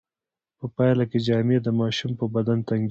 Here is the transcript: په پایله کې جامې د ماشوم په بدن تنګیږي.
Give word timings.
په 0.59 0.65
پایله 0.75 1.05
کې 1.11 1.19
جامې 1.27 1.57
د 1.61 1.67
ماشوم 1.79 2.11
په 2.19 2.25
بدن 2.35 2.57
تنګیږي. 2.67 2.79